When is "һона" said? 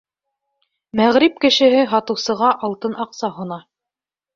3.41-3.67